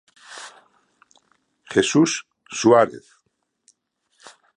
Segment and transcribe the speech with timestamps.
[1.73, 3.05] Jesús Suárez.